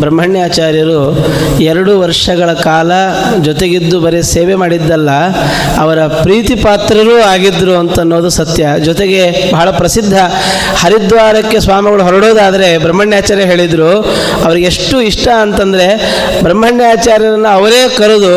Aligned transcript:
ಬ್ರಹ್ಮಣ್ಯಾಚಾರ್ಯರು 0.00 0.98
ಎರಡು 1.68 1.92
ವರ್ಷಗಳ 2.00 2.50
ಕಾಲ 2.66 2.90
ಜೊತೆಗಿದ್ದು 3.46 3.96
ಬರೀ 4.02 4.18
ಸೇವೆ 4.32 4.54
ಮಾಡಿದ್ದಲ್ಲ, 4.62 5.10
ಅವರ 5.82 5.98
ಪ್ರೀತಿ 6.24 6.54
ಪಾತ್ರರೂ 6.64 7.14
ಆಗಿದ್ದರು 7.30 7.74
ಅಂತ 7.82 7.96
ಅನ್ನೋದು 8.04 8.30
ಸತ್ಯ. 8.38 8.64
ಜೊತೆಗೆ 8.88 9.22
ಬಹಳ 9.54 9.68
ಪ್ರಸಿದ್ಧ 9.78 10.16
ಹರಿದ್ವಾರಕ್ಕೆ 10.82 11.60
ಸ್ವಾಮಿಗಳು 11.66 12.02
ಹೊರಡೋದಾದರೆ 12.08 12.68
ಬ್ರಹ್ಮಣ್ಯಾಚಾರ್ಯ 12.84 13.46
ಹೇಳಿದರು, 13.52 13.90
ಅವ್ರಿಗೆ 14.46 14.66
ಎಷ್ಟು 14.72 14.98
ಇಷ್ಟ 15.10 15.26
ಅಂತಂದರೆ 15.44 15.86
ಬ್ರಹ್ಮಣ್ಯಾಚಾರ್ಯರನ್ನು 16.46 17.50
ಅವರೇ 17.58 17.80
ಕರೆದು 17.96 18.34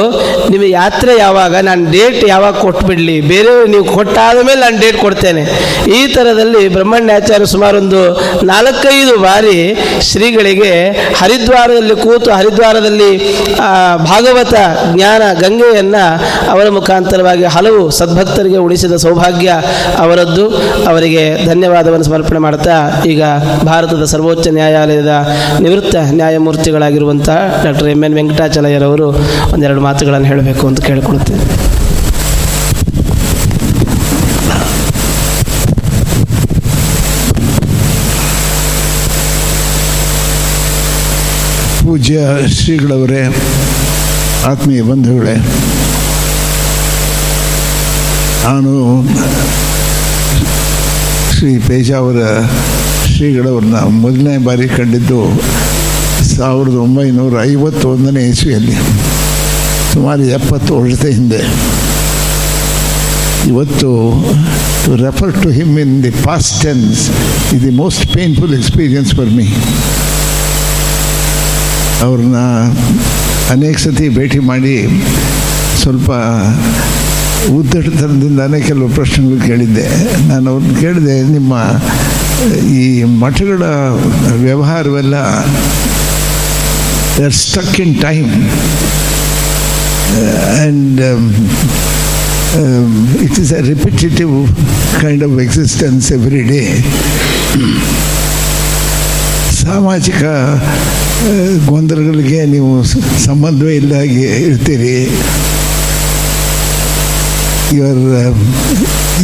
ನಿಮಗೆ 0.53 0.71
ಯಾತ್ರೆ 0.79 1.15
ಯಾವಾಗ? 1.25 1.53
ನಾನು 1.69 1.83
ಡೇಟ್ 1.97 2.23
ಯಾವಾಗ 2.33 2.55
ಕೊಟ್ಬಿಡ್ಲಿ? 2.65 3.17
ಬೇರೆ 3.33 3.53
ನೀವು 3.75 3.87
ಕೊಟ್ಟಾದ 3.97 4.37
ಮೇಲೆ 4.49 4.61
ನಾನು 4.65 4.79
ಡೇಟ್ 4.85 4.99
ಕೊಡ್ತೇನೆ. 5.05 5.45
ಈ 5.99 6.01
ಥರದಲ್ಲಿ 6.15 6.63
ಬ್ರಹ್ಮಣ್ಯಾಚಾರ್ಯ 6.77 7.51
ಸುಮಾರು 7.55 7.77
ಒಂದು 7.83 8.03
ನಾಲ್ಕೈದು 8.53 9.15
ಬಾರಿ 9.27 9.59
ಶ್ರೀಗಳಿಗೆ 10.11 10.73
ಹರಿದ್ವಾರದಲ್ಲಿ 11.15 11.95
ಕೂತು 11.95 12.31
ಹರಿದ್ವಾರದಲ್ಲಿ 12.31 13.11
ಭಾಗವತ 14.05 14.55
ಜ್ಞಾನ 14.93 15.21
ಗಂಗೆಯನ್ನು 15.41 16.03
ಅವರ 16.51 16.69
ಮುಖಾಂತರವಾಗಿ 16.69 17.43
ಹಲವು 17.45 17.91
ಸದ್ಭಕ್ತರಿಗೆ 17.91 18.57
ಉಳಿಸಿದ 18.57 18.95
ಸೌಭಾಗ್ಯ 18.95 19.49
ಅವರದ್ದು. 19.97 20.45
ಅವರಿಗೆ 20.87 21.45
ಧನ್ಯವಾದವನ್ನು 21.45 22.03
ಸಮರ್ಪಣೆ 22.03 22.39
ಮಾಡ್ತಾ 22.39 22.75
ಈಗ 23.05 23.21
ಭಾರತದ 23.63 24.05
ಸರ್ವೋಚ್ಚ 24.05 24.47
ನ್ಯಾಯಾಲಯದ 24.47 25.13
ನಿವೃತ್ತ 25.59 25.95
ನ್ಯಾಯಮೂರ್ತಿಗಳಾಗಿರುವಂತಹ 26.11 27.37
ಡಾಕ್ಟರ್ 27.63 27.87
ಎಂ 27.87 28.03
ಎನ್ 28.03 28.15
ವೆಂಕಟಾಚಲಯ್ಯರವರು 28.15 29.07
ಒಂದೆರಡು 29.53 29.81
ಮಾತುಗಳನ್ನು 29.81 30.27
ಹೇಳಬೇಕು 30.27 30.67
ಅಂತ 30.67 30.79
ಕೇಳಿಕೊಳ್ತೇನೆ 30.81 31.43
ಪೂಜ್ಯ 41.83 42.19
ಶ್ರೀಗಳವರೇ, 42.57 43.21
ಆತ್ಮೀಯ 44.45 44.81
ಬಂಧುಗಳೇ, 44.81 45.33
ನಾನು 48.45 48.73
ಶ್ರೀ 51.33 51.51
ಪೇಜಾವರ 51.67 52.21
ಶ್ರೀಗಳವ್ರನ್ನ 53.13 53.79
ಮೊದಲನೇ 54.03 54.37
ಬಾರಿ 54.37 54.67
ಕಂಡಿದ್ದು 54.69 55.19
ಸಾವಿರದ 56.35 56.77
ಒಂಬೈನೂರ 56.85 57.43
ಐವತ್ತೊಂದನೇ 57.43 58.23
ಇಸ್ವಿಯಲ್ಲಿ, 58.27 58.77
ಸುಮಾರು 59.93 60.25
ಎಪ್ಪತ್ತು 60.39 60.79
ವರ್ಷದ 60.79 61.05
ಹಿಂದೆ. 61.05 61.41
ಇವತ್ತು 63.51 63.89
to 64.85 64.91
refer 65.03 65.33
to 65.43 65.49
him 65.49 65.79
in 65.79 65.95
the 66.03 66.13
past 66.23 66.55
tense 66.63 67.01
is 67.53 67.63
the 67.63 67.73
most 67.83 68.05
painful 68.13 68.53
experience 68.59 69.11
for 69.15 69.31
me 69.39 69.47
ಅವ್ರನ್ನ 72.05 72.39
ಅನೇಕ 73.53 73.77
ಸತಿ 73.83 74.05
ಭೇಟಿ 74.17 74.39
ಮಾಡಿ 74.49 74.75
ಸ್ವಲ್ಪ 75.81 76.11
ಉದ್ದಟತನದಿಂದಾನೇ 77.57 78.59
ಕೆಲವು 78.67 78.89
ಪ್ರಶ್ನೆಗಳು 78.97 79.37
ಕೇಳಿದ್ದೆ. 79.47 79.87
ನಾನು 80.29 80.45
ಅವ್ರನ್ನ 80.51 80.73
ಕೇಳಿದೆ, 80.83 81.15
ನಿಮ್ಮ 81.35 81.53
ಈ 82.79 82.83
ಮಠಗಳ 83.23 83.63
ವ್ಯವಹಾರವೆಲ್ಲ 84.45 85.15
stuck 87.41 87.75
in 87.83 87.95
time 88.05 88.29
and 90.61 91.01
it 93.25 93.37
is 93.43 93.51
a 93.59 93.61
repetitive 93.71 94.33
kind 95.01 95.23
of 95.27 95.35
existence 95.45 96.07
every 96.17 96.43
day 96.51 96.63
ಸಾಮಾಜಿಕ 99.63 100.21
ಗೊಂದಲಗಳಿಗೆ 101.69 102.39
ನೀವು 102.53 102.71
ಸಂಬಂಧವೇ 103.27 103.75
ಇಲ್ದಾಗಿ 103.81 104.23
ಇರ್ತೀರಿ 104.51 104.95
your 107.75 107.99
um, 108.17 108.39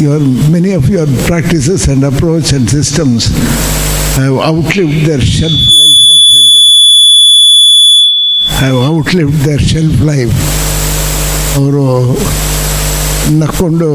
your 0.04 0.20
many 0.54 0.72
of 0.74 0.86
your 0.90 1.06
practices 1.28 1.82
and 1.88 2.04
approach 2.04 2.48
and 2.52 2.68
systems 2.70 3.24
have 4.18 4.38
outlived 4.48 5.02
their 5.08 5.24
shelf 5.34 5.60
life 5.76 6.00
have 8.60 8.78
outlived 8.88 9.38
their 9.48 9.62
shelf 9.72 9.98
life 10.12 10.38
ಅವರು 11.60 11.86
ನಕ್ಕೊಂಡು 13.40 13.90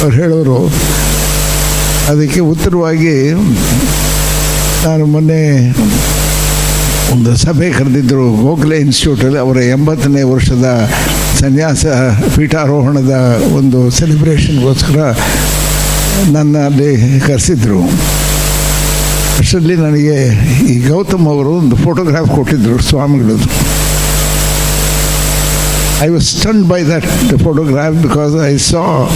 ಅವ್ರು 0.00 0.14
ಹೇಳೋರು 0.20 0.58
ಅದಕ್ಕೆ 2.10 2.40
ಉತ್ತರವಾಗಿ 2.52 3.14
ನಾನು 4.84 5.06
ಮೊನ್ನೆ 5.06 5.70
ಒಂದು 7.12 7.36
ಸಭೆ 7.36 7.70
ಕರೆದಿದ್ದರು 7.70 8.42
ಗೋಖಲೆ 8.42 8.76
ಇನ್ಸ್ಟಿಟ್ಯೂಟಲ್ಲಿ 8.76 9.38
ಅವರ 9.38 9.56
ಎಂಬತ್ತನೇ 9.56 10.22
ವರ್ಷದ 10.22 10.90
ಸನ್ಯಾಸ 11.40 11.86
ಪೀಠಾರೋಹಣದ 12.36 13.42
ಒಂದು 13.56 13.90
ಸೆಲೆಬ್ರೇಷನ್ಗೋಸ್ಕರ 13.90 15.16
ನನ್ನ 16.32 16.58
ಅಲ್ಲಿ 16.58 17.20
ಕರೆಸಿದ್ರು. 17.20 17.80
ಅಷ್ಟರಲ್ಲಿ 19.38 19.76
ನನಗೆ 19.76 20.34
ಈ 20.64 20.88
ಗೌತಮ್ 20.88 21.26
ಅವರು 21.26 21.50
ಒಂದು 21.50 21.76
ಫೋಟೋಗ್ರಾಫ್ 21.76 22.30
ಕೊಟ್ಟಿದ್ದರು 22.30 22.82
ಸ್ವಾಮಿಗಳದ್ದು 22.82 23.78
I 26.04 26.08
was 26.08 26.38
stunned 26.38 26.68
by 26.68 26.82
that 26.82 27.38
photograph 27.42 27.96
because 27.96 28.46
I 28.46 28.54
saw 28.54 29.10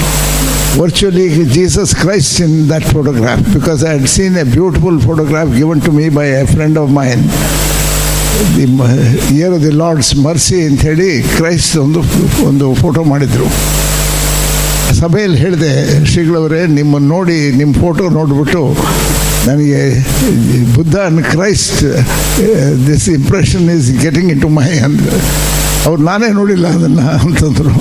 virtually 0.75 1.27
Jesus 1.49 1.93
Christ 1.93 2.39
in 2.39 2.67
that 2.67 2.83
photograph 2.85 3.41
because 3.53 3.83
I 3.83 3.93
had 3.97 4.07
seen 4.09 4.35
a 4.37 4.45
beautiful 4.47 4.99
photograph 4.99 5.49
given 5.51 5.79
to 5.81 5.91
me 5.91 6.09
by 6.11 6.25
a 6.37 6.45
friend 6.47 6.77
of 6.77 6.89
mine. 6.91 7.23
The 8.55 8.65
year 9.35 9.53
of 9.55 9.61
the 9.63 9.71
Lord's 9.81 10.09
mercy 10.25 10.57
ಅಂತ 10.65 10.81
ಹೇಳಿ 10.89 11.07
Christ 11.37 11.75
ಒಂದು 11.83 12.01
ಒಂದು 12.49 12.65
photo 12.81 13.01
ಮಾಡಿದರು 13.11 13.47
ಸಭೆಯಲ್ಲಿ 14.99 15.39
ಹೇಳಿದೆ 15.43 15.71
ಶ್ರೀಗಳವರೇ 16.11 16.59
ನಿಮ್ಮನ್ನು 16.77 17.09
ನೋಡಿ 17.15 17.37
ನಿಮ್ಮ 17.59 17.71
ಫೋಟೋ 17.83 18.03
ನೋಡಿಬಿಟ್ಟು 18.17 18.61
ನನಗೆ 19.47 19.81
Buddha 20.75 20.95
and 21.07 21.23
Christ 21.33 21.81
this 22.87 23.07
impression 23.19 23.65
is 23.77 23.89
getting 24.05 24.31
in 24.35 24.41
to 24.45 24.51
my 24.59 24.69
ಅಂದ್ರೆ 24.87 25.19
ಅವ್ರು 25.88 26.00
ನಾನೇ 26.08 26.28
ನೋಡಿಲ್ಲ 26.40 26.66
ಅದನ್ನು 26.76 27.04
ಅಂತಂದರು. 27.26 27.72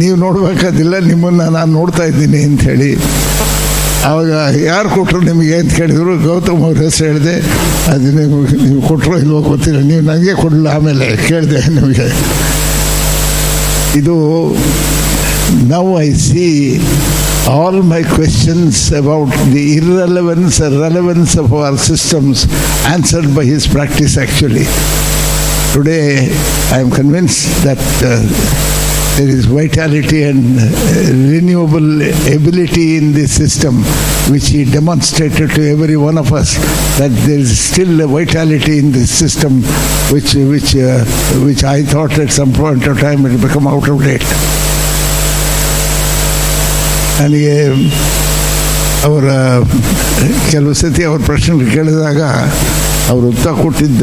ನೀವು 0.00 0.14
ನೋಡಬೇಕಾದಿಲ್ಲ, 0.24 0.94
ನಿಮ್ಮನ್ನು 1.10 1.44
ನಾನು 1.56 1.70
ನೋಡ್ತಾ 1.78 2.04
ಇದ್ದೀನಿ 2.10 2.38
ಅಂಥೇಳಿ 2.48 2.90
ಆವಾಗ 4.08 4.30
ಯಾರು 4.70 4.88
ಕೊಟ್ಟರು 4.94 5.20
ನಿಮಗೆ 5.28 5.54
ಅಂತ 5.60 5.72
ಕೇಳಿದರು, 5.80 6.14
ಗೌತಮ್ 6.26 6.62
ಅವ್ರ 6.68 6.78
ಹೆಸರು 6.86 7.06
ಹೇಳಿದೆ, 7.10 7.34
ಅದು 7.92 8.08
ನೀವು 8.16 8.38
ನೀವು 8.64 8.80
ಕೊಟ್ಟರು 8.88 9.14
ಇಲ್ವೋ 9.24 9.40
ಗೊತ್ತಿಲ್ಲ, 9.52 9.78
ನೀವು 9.90 10.02
ನನಗೆ 10.10 10.34
ಕೊಡಲಿಲ್ಲ, 10.42 10.68
ಆಮೇಲೆ 10.78 11.06
ಕೇಳಿದೆ 11.28 11.60
ನಿಮಗೆ. 11.78 12.08
ಇದು 14.00 14.16
now 15.72 15.86
I 16.06 16.10
see 16.26 16.46
all 17.54 17.80
my 17.94 18.02
questions 18.16 18.82
about 19.00 19.34
the 19.54 19.64
irrelevance 19.78 20.58
relevance 20.84 21.34
of 21.42 21.50
our 21.58 21.78
systems 21.88 22.42
systems 22.86 23.26
by 23.36 23.46
by 23.76 23.86
his 24.02 24.14
actually. 24.22 24.66
Today 25.73 26.29
I 26.71 26.79
am 26.79 26.89
convinced 26.91 27.41
that 27.63 27.81
uh, 28.03 28.09
there 29.17 29.27
is 29.29 29.45
vitality 29.45 30.23
and 30.23 30.41
uh, 30.57 30.63
renewable 31.33 31.89
ability 32.33 32.97
in 32.97 33.11
this 33.11 33.31
system 33.35 33.73
which 34.33 34.47
he 34.49 34.63
demonstrated 34.65 35.49
to 35.51 35.61
every 35.73 35.97
one 35.97 36.17
of 36.17 36.31
us 36.31 36.49
that 36.99 37.11
there 37.27 37.39
is 37.39 37.51
still 37.59 38.01
a 38.01 38.07
vitality 38.07 38.79
in 38.79 38.91
this 38.91 39.11
system 39.21 39.53
which 40.13 40.31
which 40.53 40.75
uh, 40.75 41.03
which 41.47 41.63
I 41.75 41.83
thought 41.83 42.17
at 42.17 42.31
some 42.31 42.53
point 42.53 42.87
of 42.87 42.99
time 42.99 43.25
it 43.25 43.31
had 43.35 43.41
become 43.47 43.67
out 43.67 43.87
of 43.93 43.99
date. 44.09 44.29
ನನಗೆ 47.21 47.55
ಅವರ 49.07 49.25
ಕೆಲವು 50.51 50.73
ಸತಿ 50.81 51.03
ಅವ್ರ 51.09 51.19
ಪ್ರಶ್ನೆಗಳು 51.29 51.65
ಕೇಳಿದಾಗ 51.75 52.21
ಅವರು 53.10 53.26
ಉತ್ತರ 53.32 53.50
ಕೊಟ್ಟಿದ್ದ 53.62 54.02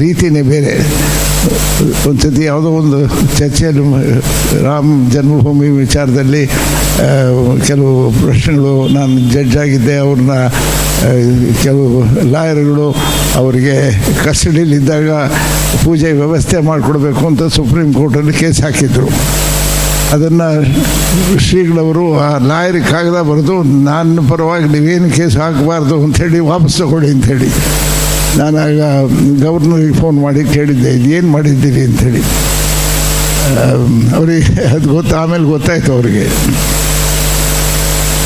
ರೀತಿಯೇ 0.00 0.42
ಬೇರೆ. 0.54 0.74
ಒಂದು 2.08 2.20
ಸತಿ 2.22 2.42
ಯಾವುದೋ 2.44 2.70
ಒಂದು 2.80 2.98
ಚರ್ಚೆಯಲ್ಲಿ, 3.38 3.84
ರಾಮ 4.64 4.88
ಜನ್ಮಭೂಮಿ 5.12 5.68
ವಿಚಾರದಲ್ಲಿ 5.82 6.42
ಕೆಲವು 7.68 7.92
ಪ್ರಶ್ನೆಗಳು 8.22 8.74
ನಾನು 8.96 9.14
ಜಡ್ಜ್ 9.32 9.56
ಆಗಿದ್ದೆ. 9.64 9.96
ಅವ್ರನ್ನ 10.04 10.36
ಕೆಲವು 11.62 11.88
ಲಾಯರ್ಗಳು 12.34 12.86
ಅವರಿಗೆ 13.40 13.76
ಕಸ್ಟಡಿಯಲ್ಲಿದ್ದಾಗ 14.24 15.10
ಪೂಜೆ 15.84 16.10
ವ್ಯವಸ್ಥೆ 16.20 16.58
ಮಾಡಿಕೊಡ್ಬೇಕು 16.70 17.22
ಅಂತ 17.30 17.42
ಸುಪ್ರೀಂ 17.58 17.88
ಕೋರ್ಟಲ್ಲಿ 18.00 18.34
ಕೇಸ್ 18.42 18.60
ಹಾಕಿದ್ರು. 18.66 19.08
ಅದನ್ನು 20.14 20.48
ಶ್ರೀಗಳವರು 21.44 22.04
ಆ 22.24 22.30
ಲಾಯರ್ 22.48 22.80
ಕಾಗದ 22.90 23.18
ಬರೆದು, 23.28 23.54
ನನ್ನ 23.88 24.24
ಪರವಾಗಿ 24.30 24.66
ನೀವೇನು 24.74 25.08
ಕೇಸ್ 25.16 25.36
ಹಾಕಬಾರ್ದು 25.42 25.96
ಅಂಥೇಳಿ 26.04 26.40
ವಾಪಸ್ 26.52 26.76
ತಗೊಳ್ಳಿ 26.80 27.08
ಅಂಥೇಳಿ 27.14 27.48
ನಾನಾಗ 28.38 28.80
ಗವರ್ನರಿಗೆ 29.44 29.94
ಫೋನ್ 30.02 30.18
ಮಾಡಿ 30.24 30.42
ಕೇಳಿದ್ದೆ 30.54 30.92
ಏನು 31.16 31.28
ಮಾಡಿದ್ದೀರಿ? 31.34 31.82
ಅಂಥೇಳಿ 31.88 32.22
ಅವರಿಗೆ 34.16 34.52
ಅದು 34.74 34.86
ಗೊತ್ತು, 34.96 35.14
ಆಮೇಲೆ 35.22 35.46
ಗೊತ್ತಾಯಿತು 35.54 35.90
ಅವರಿಗೆ. 35.96 36.26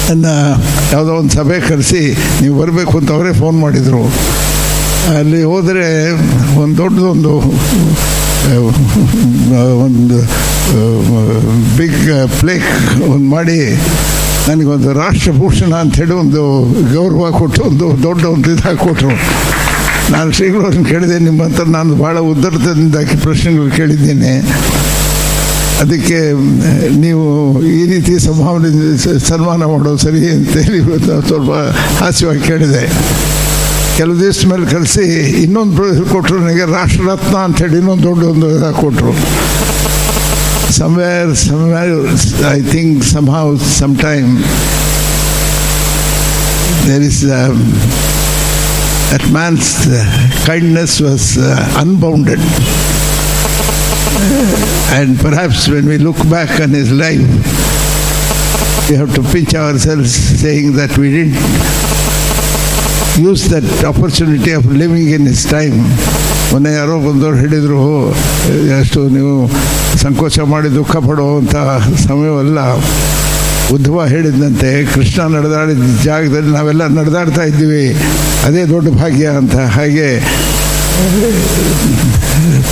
ನನ್ನ 0.08 0.26
ಯಾವುದೋ 0.92 1.12
ಒಂದು 1.20 1.32
ಸಭೆ 1.38 1.56
ಕರೆಸಿ 1.68 2.02
ನೀವು 2.40 2.54
ಬರಬೇಕು 2.60 2.94
ಅಂತ 2.98 3.10
ಅವರೇ 3.16 3.32
ಫೋನ್ 3.42 3.56
ಮಾಡಿದರು. 3.64 4.02
ಅಲ್ಲಿ 5.18 5.40
ಹೋದರೆ 5.52 5.86
ಒಂದು 6.62 6.76
ದೊಡ್ಡದೊಂದು 6.82 7.32
ಒಂದು 9.84 10.18
ಬಿಗ್ 11.78 12.02
ಪ್ಲೇಕ್ 12.40 12.68
ಒಂದು 13.12 13.28
ಮಾಡಿ, 13.34 13.58
ನನಗೊಂದು 14.48 14.90
ರಾಷ್ಟ್ರಭೂಷಣ 15.02 15.72
ಅಂಥೇಳಿ 15.84 16.14
ಒಂದು 16.22 16.42
ಗೌರವ 16.94 17.30
ಕೊಟ್ಟು, 17.38 17.60
ಒಂದು 17.68 17.86
ದೊಡ್ಡ 18.06 18.22
ಒಂದು 18.34 18.48
ಇದು 18.54 18.64
ಹಾಕಿಕೊಟ್ರು. 18.68 19.14
ನಾನು 20.14 20.28
ಶ್ರೀಗಳವ್ರನ್ನ 20.38 20.84
ಕೇಳಿದೆ 20.92 21.16
ನಿಮ್ಮ 21.28 21.40
ಹತ್ರ 21.46 21.64
ನಾನು 21.78 21.94
ಭಾಳ 22.02 22.16
ಉದ್ದಟದಿಂದ 22.32 22.96
ಪ್ರಶ್ನೆಗಳು 23.26 23.70
ಕೇಳಿದ್ದೇನೆ. 23.78 24.32
ಅದಕ್ಕೆ, 25.82 26.20
ನೀವು 27.04 27.24
ಈ 27.78 27.82
ರೀತಿ 27.92 28.12
ಸಂಭಾವನೆ 28.26 28.68
ಸನ್ಮಾನ 29.30 29.62
ಮಾಡೋದು 29.72 30.00
ಸರಿ 30.04 30.22
ಅಂತೇಳಿ 30.36 30.78
ಸ್ವಲ್ಪ 31.30 31.50
ಹಾಸ್ಯವಾಗಿ 32.02 32.44
ಕೇಳಿದೆ. 32.50 32.84
ಕೆಲವು 33.97 34.17
ದಿವಸ 34.19 34.45
ಮೇಲೆ 34.51 34.65
ಕಳಿಸಿ 34.73 35.05
ಇನ್ನೊಂದು 35.45 36.05
ಕೊಟ್ಟರು 36.13 36.37
ನನಗೆ 36.43 36.65
ರಾಷ್ಟ್ರರತ್ನ 36.77 37.35
ಅಂಥೇಳಿ 37.47 37.77
ಇನ್ನೊಂದು 37.81 38.05
ದೊಡ್ಡ 38.09 38.23
ಒಂದು 38.33 38.49
ಇದಾಗಿ 38.57 38.79
ಕೊಟ್ಟರು 38.85 39.13
somewhere, 40.71 41.35
somewhere, 41.35 41.95
I 42.57 42.61
think 42.61 43.03
somehow, 43.03 43.55
sometime, 43.55 44.37
there 46.87 47.01
is 47.01 47.25
um, 47.39 47.57
that 49.11 49.23
man's 49.31 49.85
uh, 49.87 49.99
kindness 50.45 51.01
was 51.01 51.37
uh, 51.37 51.81
unbounded. 51.83 52.39
And 54.97 55.19
perhaps 55.19 55.67
when 55.67 55.85
we 55.85 55.97
look 55.97 56.17
back 56.29 56.59
on 56.61 56.69
his 56.69 56.91
life, 56.91 57.27
we 58.89 58.95
have 58.95 59.13
to 59.15 59.23
pinch 59.23 59.53
ourselves 59.55 60.13
saying 60.13 60.73
that 60.73 60.97
we 60.97 61.11
didn't 61.11 61.74
use 63.24 63.42
that 63.52 63.68
opportunity 63.90 64.50
of 64.58 64.66
living 64.82 65.10
in 65.16 65.26
his 65.34 65.44
time 65.50 65.76
ಮೊನ್ನೆ 66.50 66.70
ಯಾರೋ 66.72 66.96
ಬಂದವರು 67.06 67.36
ಹೇಳಿದರು 67.42 67.80
ಅಷ್ಟು 68.80 69.00
ನೀವು 69.16 69.34
ಸಂಕೋಚ 70.02 70.38
ಮಾಡಿ 70.52 70.68
ದುಃಖ 70.74 70.92
ಪಡುವಂಥ 71.08 71.54
ಸಮಯವಲ್ಲ. 72.06 72.58
ಉದ್ಧವ 73.74 74.04
ಹೇಳಿದಂತೆ, 74.12 74.68
ಕೃಷ್ಣ 74.94 75.22
ನಡೆದಾಡಿದ 75.36 75.86
ಜಾಗದಲ್ಲಿ 76.04 76.50
ನಾವೆಲ್ಲ 76.56 76.82
ನಡೆದಾಡ್ತಾ 76.98 77.44
ಇದ್ದೀವಿ. 77.50 77.86
ಅದೇ 78.46 78.62
ದೊಡ್ಡ 78.74 78.88
ಭಾಗ್ಯ 79.00 79.26
ಅಂತ. 79.40 79.56
ಹಾಗೆ 79.76 80.08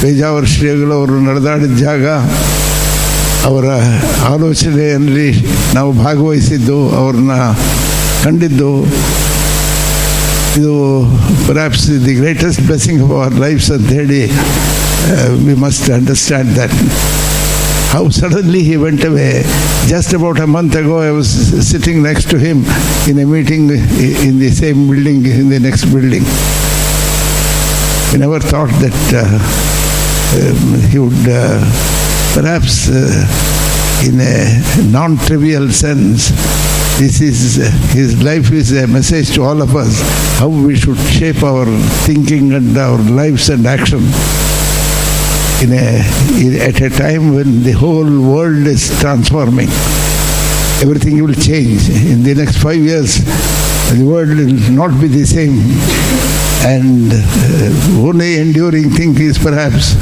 ಪೇಜಾವರ 0.00 0.44
ಶ್ರೀಗಳು 0.55 0.94
ಅವರು 1.00 1.17
ನಡೆದಾಡಿದ 1.29 1.75
ಜಾಗ, 1.82 2.06
ಅವರ 3.50 3.67
ಆಲೋಚನೆಯಲ್ಲಿ 4.32 5.29
ನಾವು 5.75 5.93
ಭಾಗವಹಿಸಿದ್ದು, 6.05 6.79
ಅವ್ರನ್ನ 7.00 7.35
ಕಂಡಿದ್ದು 8.25 8.73
So 10.54 11.02
perhaps 11.46 11.86
the 11.86 12.14
greatest 12.14 12.64
blessing 12.64 13.00
of 13.00 13.10
our 13.10 13.28
lives 13.28 13.72
are 13.72 13.78
their 13.78 14.06
day. 14.06 14.28
We 15.44 15.56
must 15.56 15.90
understand 15.90 16.50
that. 16.50 16.70
How 17.90 18.08
suddenly 18.08 18.62
he 18.62 18.76
went 18.76 19.02
away. 19.02 19.42
Just 19.86 20.12
about 20.12 20.38
a 20.38 20.46
month 20.46 20.76
ago, 20.76 20.98
I 20.98 21.10
was 21.10 21.28
sitting 21.68 22.04
next 22.04 22.30
to 22.30 22.38
him 22.38 22.64
in 23.08 23.18
a 23.18 23.26
meeting 23.26 23.68
uh, 23.68 23.74
in 24.26 24.38
the 24.38 24.50
same 24.50 24.86
building, 24.86 25.26
in 25.26 25.48
the 25.48 25.58
next 25.58 25.86
building. 25.86 26.22
We 28.12 28.18
never 28.18 28.38
thought 28.38 28.70
that 28.78 29.00
uh, 29.12 29.26
um, 30.38 30.80
he 30.88 31.00
would 31.00 31.28
uh, 31.28 31.58
perhaps, 32.32 32.88
in 34.06 34.20
a 34.20 34.62
non 34.88 35.16
trivial 35.16 35.68
sense, 35.70 36.30
this 36.99 37.20
is 37.20 37.56
his 37.93 38.23
life 38.23 38.52
is 38.52 38.70
a 38.73 38.87
message 38.87 39.35
to 39.35 39.43
all 39.43 39.61
of 39.61 39.75
us 39.75 40.00
how 40.38 40.49
we 40.49 40.76
should 40.76 40.99
shape 40.99 41.43
our 41.43 41.67
thinking 42.06 42.52
and 42.52 42.76
our 42.79 42.99
lives 42.99 43.49
and 43.49 43.67
action. 43.67 43.99
In 45.62 45.73
a, 45.73 46.05
in- 46.38 46.61
at 46.61 46.81
a 46.81 46.91
time 46.91 47.35
when 47.35 47.62
the 47.64 47.73
whole 47.73 48.05
world 48.05 48.67
is 48.67 48.88
transforming, 49.00 49.69
everything 50.82 51.23
will 51.23 51.35
change. 51.35 51.88
In 51.88 52.23
the 52.23 52.35
next 52.35 52.58
five 52.62 52.76
years, 52.76 53.17
the 53.91 54.05
world 54.05 54.29
will 54.29 54.55
not 54.73 54.99
be 55.00 55.08
the 55.08 55.25
same. 55.25 55.58
And 56.67 57.11
uh, 57.12 58.06
only 58.08 58.38
enduring 58.38 58.91
thing 58.91 59.19
is 59.20 59.37
perhaps 59.38 59.94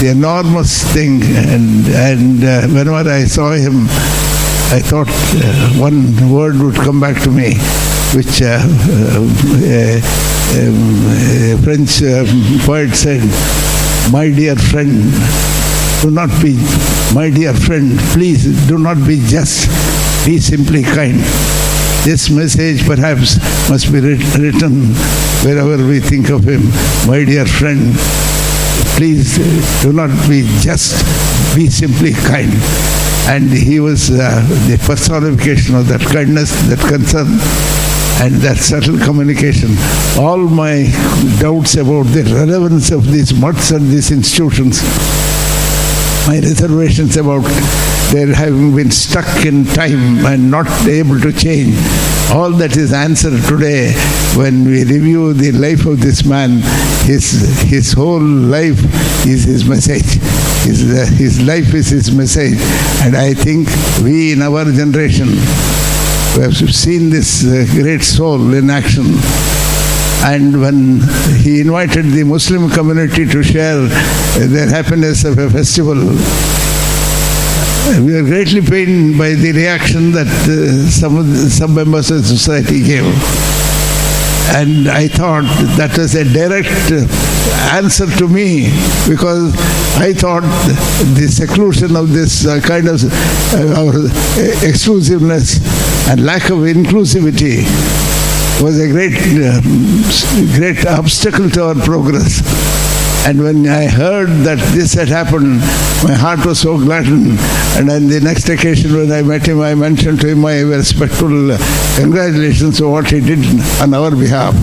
the 0.00 0.08
enormous 0.10 0.82
thing. 0.92 1.22
And, 1.22 1.86
and 1.88 2.44
uh, 2.44 2.66
whenever 2.68 3.08
I 3.08 3.24
saw 3.24 3.52
him, 3.52 3.86
I 4.72 4.80
thought 4.80 5.06
uh, 5.10 5.68
one 5.78 6.32
word 6.32 6.56
would 6.56 6.74
come 6.74 6.98
back 6.98 7.20
to 7.24 7.30
me, 7.30 7.56
which 8.16 8.40
uh, 8.40 8.56
uh, 8.56 10.00
um, 10.56 11.62
French 11.62 12.00
um, 12.02 12.24
poet 12.64 12.96
said, 12.96 13.20
My 14.10 14.30
dear 14.30 14.56
friend, 14.56 15.12
do 16.00 16.10
not 16.10 16.30
be, 16.40 16.56
my 17.12 17.28
dear 17.28 17.52
friend, 17.52 17.98
please 18.16 18.66
do 18.66 18.78
not 18.78 18.96
be 19.06 19.20
just, 19.26 19.68
be 20.24 20.38
simply 20.38 20.82
kind. 20.82 21.20
This 22.08 22.30
message 22.30 22.86
perhaps 22.86 23.36
must 23.68 23.92
be 23.92 24.00
writ- 24.00 24.38
written 24.38 24.94
wherever 25.44 25.86
we 25.86 26.00
think 26.00 26.30
of 26.30 26.48
him. 26.48 26.62
My 27.06 27.26
dear 27.26 27.44
friend, 27.44 27.92
please 28.96 29.36
do 29.82 29.92
not 29.92 30.08
be 30.30 30.48
just, 30.60 30.96
be 31.54 31.68
simply 31.68 32.14
kind. 32.14 33.01
And 33.28 33.50
he 33.50 33.80
was 33.80 34.10
uh, 34.10 34.40
the 34.68 34.82
personification 34.84 35.74
of 35.74 35.88
that 35.88 36.00
kindness, 36.00 36.50
that 36.68 36.80
concern, 36.80 37.26
and 38.20 38.34
that 38.42 38.58
subtle 38.58 38.98
communication. 38.98 39.70
All 40.18 40.38
my 40.38 40.90
doubts 41.40 41.76
about 41.76 42.06
the 42.12 42.24
relevance 42.34 42.90
of 42.90 43.06
these 43.06 43.32
mutts 43.32 43.70
and 43.70 43.88
these 43.88 44.10
institutions 44.10 44.82
my 46.26 46.38
reservations 46.38 47.16
about 47.16 47.42
their 48.12 48.32
having 48.32 48.76
been 48.76 48.90
stuck 48.90 49.44
in 49.44 49.64
time 49.64 50.24
and 50.24 50.50
not 50.50 50.68
able 50.86 51.18
to 51.18 51.32
change. 51.32 51.74
All 52.30 52.50
that 52.62 52.76
is 52.76 52.92
answered 52.92 53.42
today 53.48 53.92
when 54.36 54.64
we 54.64 54.84
review 54.84 55.32
the 55.32 55.50
life 55.52 55.84
of 55.84 56.00
this 56.00 56.24
man. 56.24 56.60
His, 57.02 57.32
his 57.62 57.92
whole 57.92 58.20
life 58.22 58.78
is 59.26 59.44
his 59.44 59.64
message. 59.64 60.20
His, 60.64 60.84
uh, 60.84 61.06
his 61.14 61.40
life 61.42 61.74
is 61.74 61.88
his 61.88 62.10
message. 62.14 62.58
And 63.04 63.16
I 63.16 63.34
think 63.34 63.68
we 64.02 64.32
in 64.32 64.42
our 64.42 64.64
generation 64.64 65.28
who 66.34 66.40
have 66.40 66.74
seen 66.74 67.10
this 67.10 67.44
uh, 67.44 67.66
great 67.74 68.02
soul 68.02 68.54
in 68.54 68.70
action 68.70 69.04
and 70.24 70.60
when 70.60 71.00
he 71.42 71.60
invited 71.60 72.04
the 72.12 72.22
Muslim 72.22 72.70
community 72.70 73.26
to 73.26 73.42
share 73.42 73.80
their 74.38 74.68
happiness 74.68 75.24
of 75.24 75.36
a 75.36 75.50
festival, 75.50 75.96
we 78.06 78.12
were 78.14 78.22
greatly 78.22 78.60
pained 78.60 79.18
by 79.18 79.30
the 79.30 79.50
reaction 79.50 80.12
that 80.12 80.28
uh, 80.28 80.88
some, 80.88 81.16
of 81.16 81.26
the, 81.26 81.50
some 81.50 81.74
members 81.74 82.12
of 82.12 82.24
society 82.24 82.84
gave. 82.84 83.04
And 84.54 84.88
I 84.88 85.08
thought 85.08 85.42
that 85.76 85.98
was 85.98 86.14
a 86.14 86.22
direct 86.22 86.70
answer 87.72 88.06
to 88.18 88.28
me 88.28 88.70
because 89.08 89.54
I 89.98 90.12
thought 90.12 90.42
the 91.14 91.28
seclusion 91.28 91.96
of 91.96 92.12
this 92.12 92.46
uh, 92.46 92.60
kind 92.60 92.88
of 92.88 93.02
uh, 93.04 94.66
exclusiveness 94.66 95.58
and 96.08 96.24
lack 96.24 96.44
of 96.50 96.58
inclusivity 96.58 97.64
was 98.62 98.78
a 98.78 98.88
great, 98.88 99.14
um, 99.42 100.02
great 100.54 100.86
obstacle 100.86 101.50
to 101.50 101.64
our 101.64 101.74
progress. 101.74 102.42
And 103.24 103.40
when 103.42 103.68
I 103.68 103.86
heard 103.86 104.28
that 104.44 104.58
this 104.74 104.94
had 104.94 105.08
happened, 105.08 105.60
my 106.02 106.14
heart 106.14 106.44
was 106.44 106.60
so 106.60 106.76
gladdened. 106.76 107.38
And 107.78 107.88
on 107.88 108.08
the 108.08 108.20
next 108.20 108.48
occasion 108.48 108.94
when 108.94 109.12
I 109.12 109.22
met 109.22 109.46
him, 109.46 109.60
I 109.60 109.74
mentioned 109.74 110.20
to 110.22 110.28
him 110.28 110.40
my 110.40 110.60
respectful 110.60 111.56
congratulations 111.96 112.80
for 112.80 112.88
what 112.88 113.10
he 113.10 113.20
did 113.20 113.44
on 113.80 113.94
our 113.94 114.10
behalf. 114.10 114.54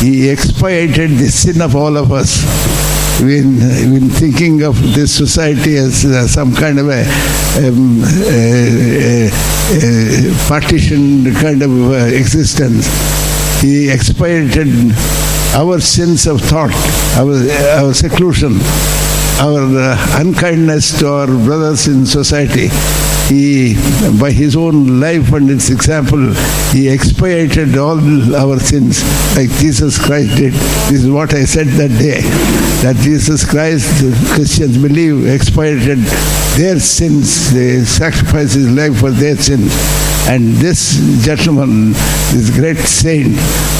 He 0.00 0.28
expiated 0.28 1.12
the 1.12 1.28
sin 1.30 1.62
of 1.62 1.74
all 1.74 1.96
of 1.96 2.12
us. 2.12 2.44
When, 3.20 3.56
when 3.92 4.10
thinking 4.10 4.62
of 4.62 4.76
this 4.94 5.16
society 5.16 5.76
as 5.76 6.04
uh, 6.04 6.28
some 6.28 6.54
kind 6.54 6.78
of 6.78 6.88
a, 6.90 7.00
um, 7.66 8.02
a, 8.28 9.26
a, 9.26 9.30
a 9.30 10.48
partitioned 10.48 11.34
kind 11.36 11.62
of 11.62 11.70
uh, 11.92 11.94
existence, 12.14 12.86
he 13.62 13.88
expiated 13.88 14.68
our 15.54 15.80
sins 15.80 16.26
of 16.26 16.42
thought, 16.42 16.74
our, 17.16 17.32
our 17.82 17.94
seclusion, 17.94 18.58
our 19.40 19.64
uh, 19.64 20.20
unkindness 20.20 20.98
to 20.98 21.08
our 21.08 21.26
brothers 21.26 21.88
in 21.88 22.04
society. 22.04 22.68
He, 23.28 23.74
by 24.20 24.30
his 24.30 24.54
own 24.54 25.00
life 25.00 25.32
and 25.32 25.50
its 25.50 25.68
example, 25.68 26.32
he 26.70 26.88
expiated 26.88 27.76
all 27.76 27.98
our 28.36 28.60
sins 28.60 29.02
like 29.36 29.50
Jesus 29.58 29.98
Christ 29.98 30.36
did. 30.36 30.52
This 30.52 31.02
is 31.02 31.10
what 31.10 31.34
I 31.34 31.44
said 31.44 31.66
that 31.74 31.90
day, 31.98 32.20
that 32.82 32.94
Jesus 33.02 33.44
Christ, 33.44 33.88
Christians 34.32 34.78
believe, 34.78 35.26
expiated 35.26 35.98
their 36.56 36.78
sins, 36.78 37.52
they 37.52 37.84
sacrificed 37.84 38.54
his 38.54 38.70
life 38.70 39.00
for 39.00 39.10
their 39.10 39.36
sins. 39.36 39.72
And 40.28 40.54
this 40.54 40.94
gentleman, 41.24 41.92
this 42.30 42.50
great 42.50 42.78
saint, 42.78 43.36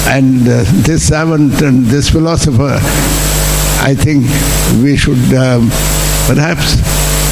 and 0.08 0.42
uh, 0.42 0.64
this 0.82 1.06
savant 1.08 1.62
and 1.62 1.84
this 1.84 2.10
philosopher, 2.10 2.78
I 3.82 3.94
think 3.94 4.24
we 4.82 4.96
should 4.96 5.34
um, 5.34 5.70
perhaps, 6.26 6.74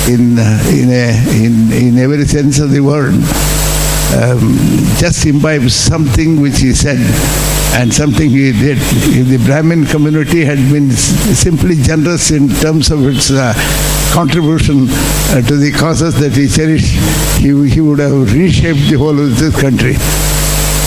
in 0.09 0.39
uh, 0.39 0.63
in 0.69 0.91
a 0.91 1.07
in 1.45 1.73
in 1.73 1.99
every 1.99 2.25
sense 2.25 2.59
of 2.59 2.71
the 2.71 2.81
word, 2.81 3.15
um, 4.21 4.57
just 4.99 5.25
imbibe 5.27 5.71
something 5.71 6.41
which 6.41 6.59
he 6.61 6.73
said 6.73 6.99
and 7.75 7.93
something 7.93 8.31
he 8.31 8.53
did. 8.53 8.79
If 8.81 9.29
the 9.29 9.39
Brahmin 9.45 9.87
community 9.87 10.45
had 10.45 10.59
been 10.71 10.91
simply 10.91 11.77
generous 11.77 12.31
in 12.31 12.49
terms 12.49 12.91
of 12.91 13.07
its 13.07 13.31
uh, 13.31 13.53
contribution 14.13 14.87
uh, 14.89 15.43
to 15.43 15.57
the 15.57 15.73
causes 15.73 16.15
that 16.21 16.33
he 16.33 16.49
cherished, 16.49 16.95
he, 17.41 17.51
he 17.69 17.81
would 17.81 17.99
have 17.99 18.33
reshaped 18.33 18.91
the 18.91 18.97
whole 18.97 19.19
of 19.19 19.39
this 19.39 19.61
country. 19.61 19.95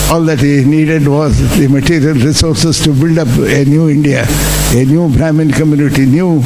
All 0.09 0.21
that 0.21 0.39
he 0.39 0.63
needed 0.63 1.05
was 1.05 1.35
the 1.59 1.67
material 1.67 2.15
resources 2.15 2.79
to 2.83 2.93
build 2.93 3.17
up 3.17 3.27
a 3.27 3.65
new 3.65 3.89
India, 3.89 4.23
a 4.71 4.85
new 4.85 5.09
Brahmin 5.09 5.51
community, 5.51 6.05
new 6.05 6.39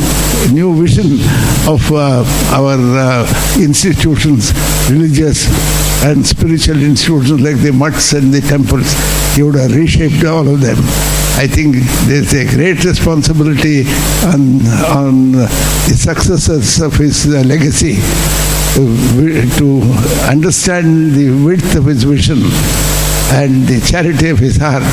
new 0.52 0.74
vision 0.82 1.22
of 1.70 1.80
uh, 1.92 2.26
our 2.58 2.74
uh, 2.74 3.62
institutions, 3.62 4.50
religious 4.90 5.46
and 6.04 6.26
spiritual 6.26 6.82
institutions 6.82 7.40
like 7.40 7.58
the 7.58 7.72
mutts 7.72 8.14
and 8.14 8.34
the 8.34 8.42
temples. 8.42 8.90
He 9.36 9.44
would 9.44 9.54
have 9.54 9.76
reshaped 9.76 10.26
all 10.26 10.48
of 10.48 10.60
them. 10.60 10.78
I 11.38 11.46
think 11.46 11.76
there's 12.10 12.34
a 12.34 12.50
great 12.56 12.84
responsibility 12.84 13.86
on, 14.26 14.66
on 14.90 15.32
the 15.34 15.96
successors 15.96 16.82
of 16.82 16.94
his 16.96 17.28
uh, 17.28 17.44
legacy 17.46 18.02
to, 18.74 19.48
to 19.60 19.82
understand 20.28 21.12
the 21.14 21.30
width 21.46 21.76
of 21.76 21.86
his 21.86 22.04
vision 22.04 22.40
and 23.32 23.66
the 23.68 23.80
charity 23.80 24.30
of 24.30 24.40
his 24.40 24.58
heart 24.58 24.84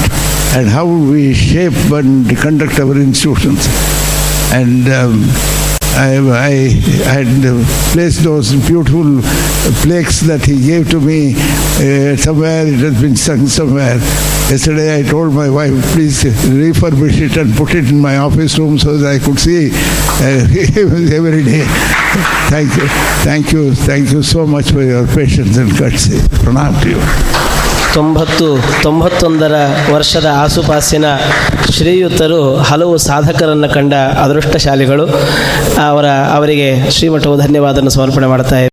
and 0.56 0.68
how 0.68 0.86
we 0.86 1.34
shape 1.34 1.74
and 1.90 2.26
conduct 2.38 2.78
our 2.78 2.96
institutions. 2.96 3.66
And 4.52 4.88
um, 4.88 5.24
I, 5.98 6.14
I 6.38 6.54
had 7.10 7.26
placed 7.92 8.22
those 8.22 8.54
beautiful 8.66 9.20
plaques 9.82 10.20
that 10.20 10.44
he 10.44 10.64
gave 10.64 10.88
to 10.90 11.00
me 11.00 11.34
uh, 11.34 12.16
somewhere, 12.16 12.66
it 12.66 12.78
has 12.78 13.00
been 13.00 13.16
sung 13.16 13.48
somewhere. 13.48 13.96
Yesterday 14.48 15.00
I 15.00 15.02
told 15.02 15.34
my 15.34 15.50
wife, 15.50 15.74
please 15.92 16.22
refurbish 16.22 17.20
it 17.20 17.36
and 17.36 17.52
put 17.56 17.74
it 17.74 17.90
in 17.90 18.00
my 18.00 18.18
office 18.18 18.56
room 18.58 18.78
so 18.78 18.96
that 18.96 19.20
I 19.20 19.24
could 19.24 19.40
see 19.40 19.70
uh, 19.72 21.16
every 21.16 21.42
day. 21.42 21.64
Thank 22.48 22.76
you, 22.76 22.88
thank 23.24 23.52
you, 23.52 23.74
thank 23.74 24.12
you 24.12 24.22
so 24.22 24.46
much 24.46 24.70
for 24.70 24.82
your 24.82 25.06
patience 25.08 25.56
and 25.56 25.76
courtesy. 25.76 26.18
Pranam 26.38 26.80
to 26.82 26.90
you. 26.90 27.47
ತೊಂಬತ್ತು, 27.94 28.58
ತೊಂಬತ್ತೊಂದರ 28.82 29.54
ವರ್ಷದ 29.94 30.26
ಆಸುಪಾಸಿನ 30.36 31.04
ಶ್ರೀಯುತರು 31.70 32.56
ಹಲವು 32.56 32.96
ಸಾಧಕರನ್ನು 32.96 33.68
ಕಂಡ 33.68 33.94
ಅದೃಷ್ಟಶಾಲಿಗಳು. 33.94 35.06
ಅವರ, 35.88 36.06
ಅವರಿಗೆ 36.06 36.90
ಶ್ರೀಮಠವು 36.90 37.36
ಧನ್ಯವಾದವನ್ನು 37.36 37.90
ಸಮರ್ಪಣೆ 37.90 38.26
ಮಾಡ್ತಾ 38.26 38.58